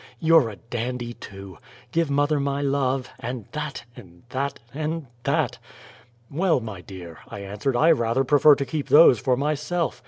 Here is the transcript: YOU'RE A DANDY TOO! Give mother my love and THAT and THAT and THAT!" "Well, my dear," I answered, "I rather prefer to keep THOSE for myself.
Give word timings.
YOU'RE 0.19 0.49
A 0.49 0.55
DANDY 0.55 1.13
TOO! 1.13 1.59
Give 1.91 2.09
mother 2.09 2.39
my 2.39 2.59
love 2.63 3.11
and 3.19 3.45
THAT 3.51 3.85
and 3.95 4.23
THAT 4.29 4.59
and 4.73 5.05
THAT!" 5.25 5.59
"Well, 6.31 6.59
my 6.59 6.81
dear," 6.81 7.19
I 7.29 7.41
answered, 7.41 7.75
"I 7.75 7.91
rather 7.91 8.23
prefer 8.23 8.55
to 8.55 8.65
keep 8.65 8.87
THOSE 8.87 9.19
for 9.19 9.37
myself. 9.37 9.99